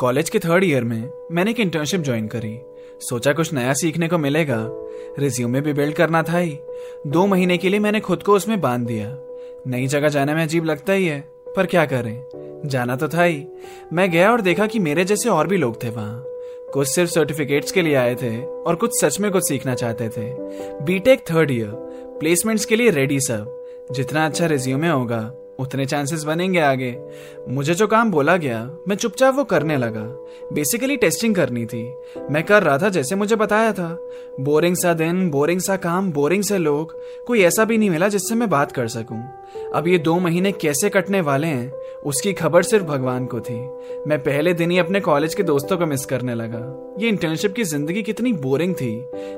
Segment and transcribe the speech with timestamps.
[0.00, 2.60] College के third year में मैंने एक इंटर्नशिप ज्वाइन करी।
[3.00, 4.66] सोचा कुछ नया सीखने को मिलेगा।
[5.18, 6.58] रिज्यूमे भी बिल्ड करना था ही।
[7.06, 9.18] दो महीने के लिए मैंने खुद को उसमें बाँध दिया।
[9.66, 11.20] नई जगह जाने में अजीब लगता ही है,
[11.56, 12.24] पर क्या करें?
[12.66, 13.46] जाना तो था ही।
[13.92, 16.24] मैं गया और देखा कि मेरे जैसे और भी लोग थे वहाँ।
[16.72, 20.34] कुछ सिर्फ़ सर्टिफिकेट्स के लिए आए थे और कुछ सच में कुछ सीखना चाहते थे।
[20.84, 21.70] बीटेक थर्ड ईयर
[22.20, 26.96] प्लेसमेंट्स के लिए रेडी सब। जितना अच्छा रिज्यूमे होगा उतने चांसेस बनेंगे आगे।
[27.48, 30.02] मुझे जो काम बोला गया, मैं चुपचाप वो करने लगा।
[30.52, 31.82] बेसिकली टेस्टिंग करनी थी।
[32.30, 33.88] मैं कर रहा था जैसे मुझे बताया था।
[34.40, 36.94] बोरिंग सा दिन बोरिंग सा काम बोरिंग से लोग।
[37.26, 39.22] कोई ऐसा भी नहीं मिला जिससे मैं बात कर सकूँ।
[39.74, 41.70] अब ये दो महीने कैसे कटने वाले हैं,
[42.06, 43.58] उसकी खबर सिर्फ़ भगवान को थी।
[44.06, 47.64] मैं पहले दिन ही अपने कॉलेज के दोस्तों को मिस करने लगा। ये इंटर्नशिप की
[47.64, 48.94] ज़िंदगी कितनी बोरिंग थी।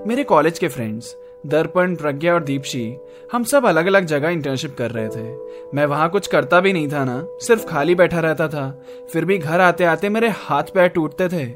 [0.06, 1.16] मेरे कॉलेज के फ्रेंड्स
[1.46, 2.96] दर्पण, प्रज्ञा और दीपशी,
[3.32, 5.36] हम सब अलग अलग जगह इंटर्नशिप कर रहे थे।
[5.74, 8.82] मैं वहाँ कुछ करता भी नहीं था ना, सिर्फ़ खाली बैठा रहता था।
[9.12, 11.52] फिर भी घर आते आते मेरे हाथ पैर टूटते थे।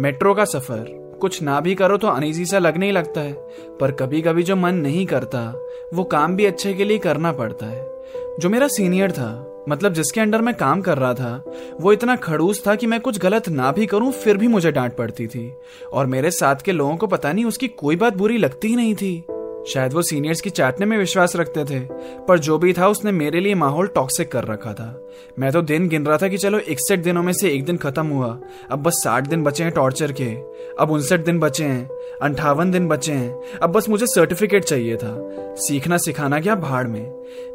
[0.00, 3.32] मेट्रो का सफ़र, कुछ ना भी करो तो अनईजी सा लगने ही लगता है।
[3.80, 7.66] पर कभी कभी जो मन नहीं करता, वो काम भी अच्छे के लिए करना पड़ता
[7.66, 7.94] है।
[8.38, 11.44] जो मेरा सीनियर था मतलब जिसके अंडर मैं काम कर रहा था,
[11.80, 14.96] वो इतना खड़ूस था कि मैं कुछ गलत ना भी करूँ, फिर भी मुझे डांट
[14.96, 15.52] पड़ती थी।
[15.92, 18.94] और मेरे साथ के लोगों को पता नहीं उसकी कोई बात बुरी लगती ही नहीं
[18.94, 19.24] थी।
[19.68, 21.80] शायद वो सीनियर्स की चाटने में विश्वास रखते थे,
[22.28, 25.88] पर जो भी था उसने मेरे लिए माहौल टॉक्सिक कर रखा था। मैं तो दिन
[25.88, 28.38] गिन रहा था कि चलो, इकसठ दिनों में से एक दिन खत्म हुआ,
[28.70, 30.34] अब बस साठ दिन बचे हैं टॉर्चर के,
[30.78, 31.88] अब उनसठ दिन बचे हैं।
[32.22, 35.14] अंठावन दिन बचे हैं। अब बस मुझे सर्टिफिकेट चाहिए था।
[35.58, 37.12] सीखना सिखाना क्या भाड़ में।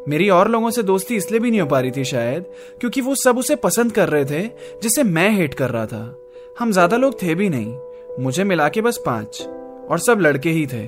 [0.08, 2.44] मेरी और लोगों से दोस्ती इसलिए भी नहीं हो पा रही थी शायद,
[2.80, 4.42] क्योंकि वो सब उसे पसंद कर रहे थे,
[4.82, 6.16] जिसे मैं हेट कर रहा था।
[6.58, 7.76] हम ज़्यादा लोग थे भी नहीं।
[8.20, 9.42] मुझे मिला के बस पाँच।
[9.90, 10.82] और सब लड़के ही थे।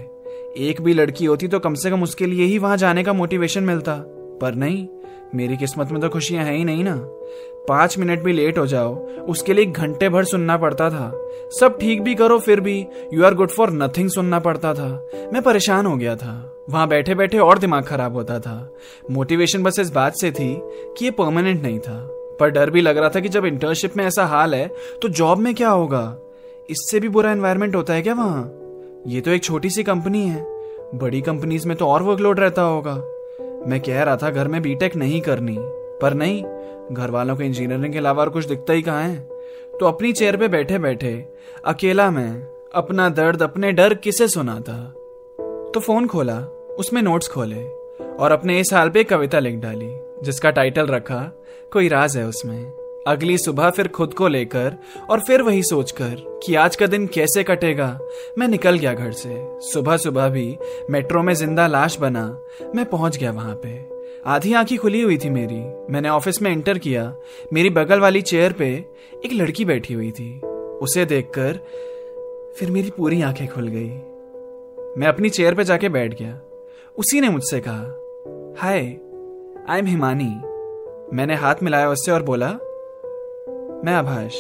[0.69, 3.65] एक भी लड़की होती तो कम से कम उसके लिए ही वहाँ जाने का मोटिवेशन
[3.65, 3.95] मिलता।
[4.41, 4.87] पर नहीं
[5.35, 6.97] मेरी किस्मत में तो खुशियाँ हैं ही नहीं ना।
[7.69, 8.95] पाँच मिनट भी लेट हो जाओ,
[9.29, 11.11] उसके लिए घंटे भर सुनना पड़ता था।
[11.61, 14.89] सब ठीक भी करो, फिर भी you are good for nothing सुनना पड़ता था।
[15.33, 18.75] मैं परेशान हो गया था। वहाँ बैठे बैठे और दिमाग खराब होता था।
[19.11, 20.57] मोटिवेशन बस इस बात से थी
[20.99, 22.09] कि ये परमानेंट नहीं था।
[22.41, 24.67] पर डर भी लग रहा था कि जब इंटर्नशिप में ऐसा हाल है
[25.03, 26.17] तो जॉब में क्या होगा?
[26.71, 28.53] इससे भी बुरा एनवायरमेंट होता है क्या वहाँ?
[29.07, 30.47] ये तो एक छोटी सी कंपनी है।
[30.95, 32.95] बड़ी कंपनीज़ में तो और वर्कलोड रहता होगा।
[33.67, 35.57] मैं कह रहा था घर में बीटेक नहीं करनी।
[36.03, 36.43] पर नहीं
[36.93, 39.17] घर वालों को इंजीनियरिंग के अलावा और कुछ दिखता ही कहा है?
[39.81, 41.29] तो अपनी चेयर पे बैठे बैठे,
[41.65, 42.43] अकेला मैं,
[42.75, 44.95] अपना दर्द, अपने डर किसे सुना था
[45.75, 46.39] तो फ़ोन खोला,
[46.79, 47.65] उसमें नोट्स खोले,
[48.19, 49.91] और अपने इस हाल पे कविता लिख डाली,
[50.23, 51.33] जिसका टाइटल रखा,
[51.73, 52.82] कोई राज है उसमें?
[53.07, 54.77] अगली सुबह फिर खुद को लेकर
[55.11, 57.99] और फिर वही सोचकर कि आज का दिन कैसे कटेगा,
[58.39, 60.59] मैं निकल गया घर से। सुबह सुबह भी
[60.91, 62.25] मेट्रो में ज़िंदा लाश बना,
[62.75, 63.91] मैं पहुँच गया वहाँ पे।
[64.27, 67.15] आधी आंखी खुली हुई थी मेरी। मैंने ऑफ़िस में एंटर किया।
[67.53, 68.69] मेरी बगल वाली चेयर पे
[69.25, 70.41] एक लड़की बैठी हुई थी।
[70.81, 71.59] उसे देखकर
[72.59, 73.91] फिर मेरी पूरी आँखें खुल गई।
[75.01, 76.41] मैं अपनी चेयर पे जाके बैठ गया।
[76.99, 77.83] उसी ने मुझसे कहा,
[78.61, 78.81] हाय,
[79.69, 80.41] आई एम हिमानी।
[81.17, 82.59] मैंने हाथ मिलाया उससे और बोला
[83.85, 84.35] मैं आभाष।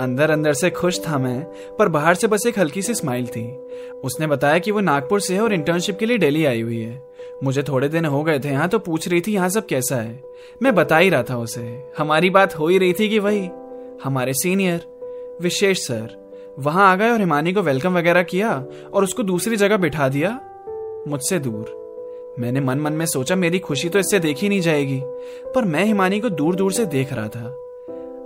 [0.00, 1.44] अंदर अंदर से खुश था मैं,
[1.78, 3.56] पर बाहर से बस एक हल्की सी स्माइल थी।
[4.04, 7.02] उसने बताया कि वो नागपुर से है और इंटर्नशिप के लिए दिल्ली आई हुई है।
[7.44, 10.22] मुझे थोड़े दिन हो गए थे यहाँ तो पूछ रही थी यहाँ सब कैसा है।
[10.62, 13.50] मैं बता ही रहा था उसे। हमारी बात हो ही रही थी कि वही,
[14.04, 14.86] हमारे सीनियर
[15.42, 18.64] विशेष सर, वहाँ आ गए और हिमानी को वेलकम वगैरह किया
[18.94, 20.40] और उसको दूसरी जगह बिठा दिया।
[21.08, 25.00] मुझसे दूर। मैंने मन मन में सोचा, मेरी खुशी तो इससे देखी नहीं जाएगी,
[25.54, 27.56] पर मैं हिमानी को दूर दूर से देख रहा था।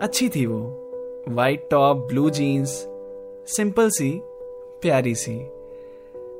[0.00, 0.76] अच्छी थी वो।
[1.28, 2.68] White top blue jeans
[3.56, 4.20] simple सी,
[4.82, 5.34] प्यारी सी।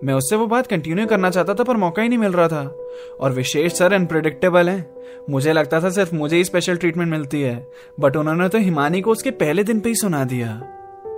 [0.04, 2.88] मैं उससे वो बात कंटिन्यू करना चाहता था, पर मौका ही नहीं मिल रहा था।
[3.20, 4.94] और विशेष सर अनप्रिडिक्टेबल है।
[5.31, 7.70] मुझे लगता था सिर्फ़ मुझे ही स्पेशल ट्रीटमेंट मिलती है।
[8.00, 10.62] बट उन्होंने तो हिमानी को उसके पहले दिन पे ही सुना दिया।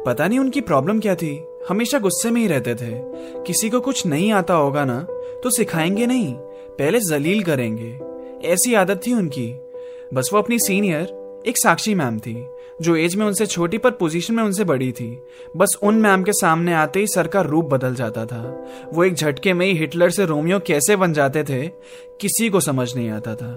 [0.07, 2.91] पता नहीं उनकी प्रॉब्लम क्या थी। हमेशा गुस्से में ही रहते थे।
[3.43, 5.07] किसी को कुछ नहीं आता होगा ना
[5.43, 6.35] तो सिखाएँगे नहीं।
[6.79, 8.01] पहले जलील करेंगे।
[8.49, 9.61] ऐसी आदत थी उनकी।
[10.15, 12.35] बस वो अपनी सीनियर एक साक्षी मैम थी,
[12.83, 15.09] जो एज में उनसे छोटी पर पोजीशन में उनसे बड़ी थी।
[15.57, 18.43] बस उन मैम के सामने आते ही सर का रूप बदल जाता था।
[18.93, 21.67] वो एक झटके में ही हिटलर से रोमियो कैसे बन जाते थे,
[22.21, 23.53] किसी को समझ नहीं आता था।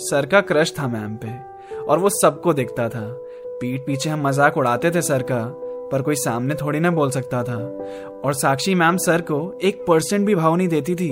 [0.00, 1.38] सर का क्रश था मैम पे,
[1.82, 3.06] और वो सबको देखता था।
[3.60, 5.42] पीठ पीछे हम मज़ाक उड़ाते थे सर का
[5.92, 7.56] पर कोई सामने थोड़ी ना बोल सकता था।
[8.24, 11.08] और साक्षी मैम सर को एक परसेंट भी भाव नहीं देती थी।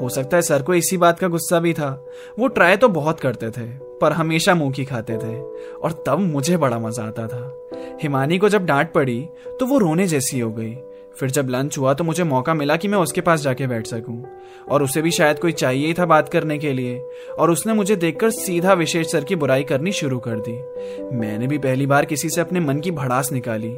[0.00, 1.90] हो सकता है सर को इसी बात का गुस्सा भी था।
[2.38, 3.66] वो ट्राई तो बहुत करते थे,
[4.00, 5.38] पर हमेशा मुँह की खाते थे,
[5.74, 7.68] और तब मुझे बड़ा मज़ा आता था।
[8.02, 9.20] हिमानी को जब डांट पड़ी
[9.60, 10.76] तो वो रोने जैसी हो गई।
[11.16, 14.22] फिर जब लंच हुआ तो मुझे मौका मिला कि मैं उसके पास जाके बैठ सकूँ।
[14.68, 16.98] और उसे भी शायद कोई चाहिए ही था बात करने के लिए।
[17.38, 21.58] और उसने मुझे देखकर सीधा विशेष सर की बुराई करनी शुरू कर दी। मैंने भी
[21.58, 23.76] पहली बार किसी से अपने मन की भड़ास निकाली।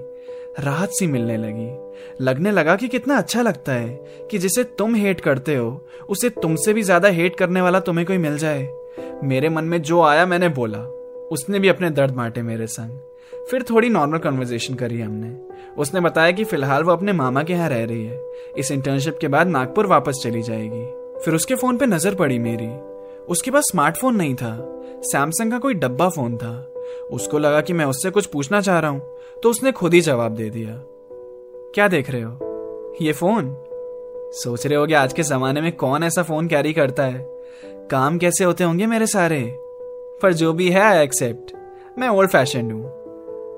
[0.60, 3.88] राहत सी मिलने लगी। लगने लगा कि कितना अच्छा लगता है
[4.30, 8.18] कि जिसे तुम हेट करते हो, उसे तुमसे भी ज़्यादा हेट करने वाला तुम्हें कोई
[8.18, 8.68] मिल जाए।
[9.24, 10.78] मेरे मन में जो आया मैंने बोला।
[11.32, 12.98] उसने भी अपने दर्द बांटे मेरे संग।
[13.50, 15.36] फिर थोड़ी नॉर्मल कन्वर्जेशन करी हमने।
[15.76, 18.20] उसने बताया कि फ़िलहाल वो अपने मामा के यहाँ रह रही है।
[18.58, 20.84] इस इंटर्नशिप के बाद नागपुर वापस चली जाएगी।
[21.24, 22.68] फिर उसके फ़ोन पे नज़र पड़ी मेरी।
[23.26, 24.56] उसके पास स्मार्टफ़ोन नहीं था।
[25.02, 26.74] सैमसंग का कोई डब्बा फ़ोन था।
[27.10, 30.34] उसको लगा कि मैं उससे कुछ पूछना चाह रहा हूँ तो उसने खुद ही जवाब
[30.34, 30.74] दे दिया।
[31.74, 32.96] क्या देख रहे हो?
[33.02, 33.56] ये फ़ोन?
[34.34, 37.26] सोच रहे होगे आज के जमाने में कौन ऐसा फ़ोन कैरी करता है?
[37.90, 39.58] काम कैसे होते होंगे मेरे सारे?
[40.22, 41.56] पर जो भी है आई एक्सेप्ट
[41.98, 42.84] मैं ओल्ड फ़ैशन हूँ।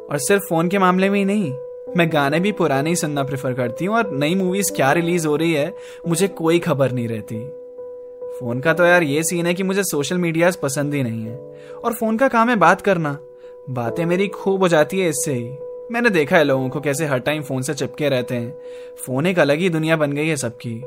[0.07, 1.53] और सिर्फ़ फ़ोन के मामले में ही नहीं,
[1.97, 5.37] मैं गाने भी पुराने ही सुनना प्रेफर करती हूँ और नई मूवीज़ क्या रिलीज़ हो
[5.37, 5.75] रही है,
[6.09, 7.37] मुझे कोई खबर नहीं रहती।
[8.41, 11.37] फ़ोन का तो यार ये सीन है कि मुझे सोशल मीडिया पसंद ही नहीं है।
[11.85, 13.19] और फ़ोन का काम है बात करना।
[13.71, 15.51] बातें मेरी खूब हो जाती है इससे ही।
[15.91, 18.59] मैंने देखा है लोगों को कैसे हर टाइम फ़ोन से चिपके रहते हैं।
[19.07, 20.83] फ़ोन एक अलग ही दुनिया बन गई है सबकी।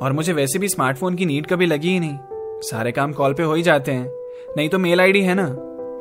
[0.00, 2.18] और मुझे वैसे भी स्मार्टफ़ोन की नीड कभी लगी ही नहीं।
[2.60, 4.12] सारे काम कॉल पे हो ही जाते हैं।
[4.56, 5.46] नहीं तो मेल आईडी है ना?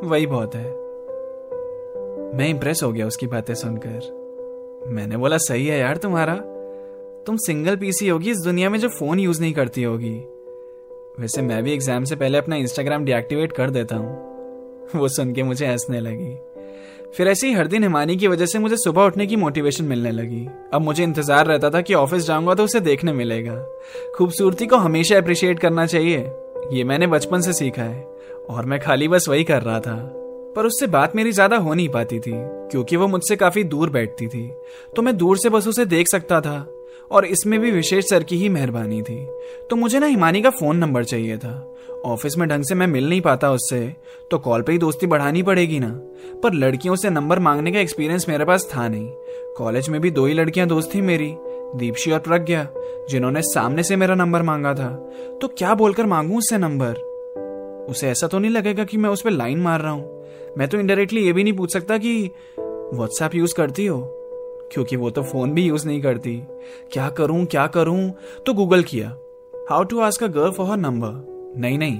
[0.08, 0.72] वही बहुत है।
[2.38, 4.24] मैं इंप्रेस हो गया उसकी बातें सुनकर।
[4.88, 6.36] मैंने बोला, सही है यार तुम्हारा।
[7.26, 10.24] तुम सिंगल पीसी होगी इस दुनिया में जो फ़ोन यूज़ नहीं करती होगी।
[11.20, 15.44] वैसे मैं भी एग्ज़ाम से पहले अपना इंस्टाग्राम डीएक्टिवेट कर देता हूँ। वो सुन के
[15.44, 16.34] मुझे हंसने लगी।
[17.18, 20.12] फिर ऐसे ही हर दिन हिमानी की वजह से मुझे सुबह उठने की मोटिवेशन मिलने
[20.12, 23.56] लगी। अब मुझे इंतज़ार रहता था कि ऑफ़िस जाऊँगा तो उसे देखने मिलेगा।
[24.16, 26.18] खूबसूरती को हमेशा अप्रिशिएट करना चाहिए।
[26.72, 28.04] ये मैंने बचपन से सीखा है।
[28.50, 29.96] और मैं खाली बस वही कर रहा था।
[30.56, 32.34] पर उससे बात मेरी ज़्यादा हो नहीं पाती थी,
[32.72, 34.50] क्योंकि वो मुझसे काफ़ी दूर बैठती थी।
[34.96, 36.60] तो मैं दूर से बस उसे देख सकता था।
[37.12, 39.28] और इसमें भी विशेष सर की ही मेहरबानी थी।
[39.70, 41.76] तो मुझे ना हिमानी का फ़ोन नंबर चाहिए था।
[42.06, 43.96] ऑफ़िस में ढंग से मैं मिल नहीं पाता उससे
[44.32, 45.90] तो कॉल पे ही दोस्ती बढ़ानी पड़ेगी ना।
[46.44, 49.10] पर लड़कियों से नंबर मांगने का एक्सपीरियंस मेरे पास था नहीं।
[49.58, 51.36] कॉलेज में भी दो ही लड़कियाँ दोस्त थी मेरी,
[51.76, 52.68] दीपशी और प्रज्ञा,
[53.10, 55.10] जिन्होंने सामने से मेरा नंबर मांगा था।
[55.42, 56.94] तो क्या बोलकर मांगू उससे नंबर?
[57.90, 60.26] उसे ऐसा तो नहीं लगेगा कि मैं उस पर लाइन मार रहा हूँ।
[60.58, 62.32] मैं तो इनडायरेक्टली ये भी नहीं पूछ सकता कि
[62.94, 64.23] व्हाट्सएप यूज़ करती हो?
[64.74, 66.36] क्योंकि वो तो फ़ोन भी यूज़ नहीं करती।
[66.94, 68.12] क्या करूँ क्या करूँ?
[68.46, 69.10] तो गूगल किया।
[69.70, 72.00] How to ask a girl for her number नहीं नहीं।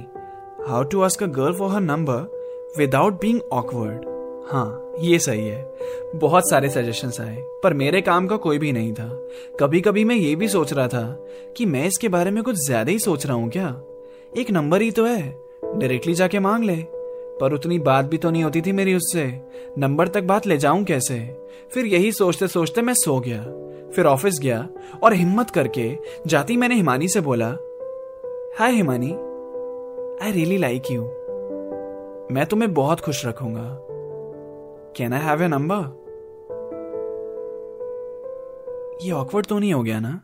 [0.68, 4.12] How to ask a girl for her number without being awkward
[4.48, 5.74] हाँ ये सही है।
[6.14, 9.08] बहुत सारे सजेशंस आए, पर मेरे काम का कोई भी नहीं था।
[9.60, 11.04] कभी कभी मैं ये भी सोच रहा था
[11.56, 13.68] कि मैं इसके बारे में कुछ ज़्यादा ही सोच रहा हूँ क्या?
[14.38, 15.22] एक नंबर ही तो है।
[15.64, 16.76] डायरेक्टली जाके मांग ले।
[17.40, 19.24] पर उतनी बात भी तो नहीं होती थी मेरी उससे।
[19.78, 21.18] नंबर तक बात ले जाऊँ कैसे?
[21.72, 23.42] फिर यही सोचते सोचते मैं सो गया।
[23.94, 24.68] फिर ऑफ़िस गया
[25.02, 25.96] और हिम्मत करके
[26.26, 27.48] जाती मैंने हिमानी से बोला,
[28.58, 29.12] hi Himani
[30.22, 31.02] I really like you
[32.34, 33.78] मैं तुम्हें बहुत खुश रखूँगा।
[34.96, 36.02] Can I have a number
[39.02, 40.23] ये ऑकवर्ड तो नहीं हो गया ना?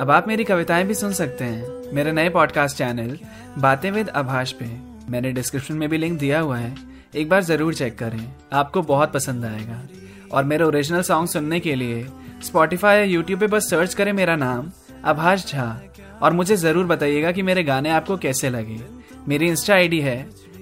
[0.00, 3.18] अब आप मेरी कविताएँ भी सुन सकते हैं। मेरे नए पॉडकास्ट चैनल
[3.58, 4.64] बातें विद आभाष पे।
[5.10, 6.74] मैंने डिस्क्रिप्शन में भी लिंक दिया हुआ है।
[7.14, 9.82] एक बार ज़रूर चेक करें। आपको बहुत पसंद आएगा।
[10.32, 12.06] और मेरे ओरिजिनल सॉन्ग सुनने के लिए
[12.42, 14.70] स्पॉटिफाई या यूट्यूब पे बस सर्च करें मेरा नाम
[15.04, 15.68] आभाष झा।
[16.22, 18.80] और मुझे ज़रूर बताइएगा कि मेरे गाने आपको कैसे लगे।
[19.28, 20.18] मेरी इंस्टा आईडी है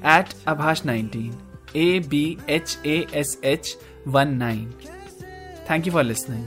[0.07, 1.35] at Abhash nineteen.
[1.77, 3.77] A B H A S H
[4.09, 4.73] one nine
[5.71, 6.45] thank you for listening